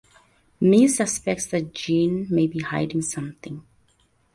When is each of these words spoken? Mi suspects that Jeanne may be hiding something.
Mi 0.59 0.87
suspects 0.87 1.45
that 1.45 1.75
Jeanne 1.75 2.25
may 2.31 2.47
be 2.47 2.61
hiding 2.61 3.03
something. 3.03 3.63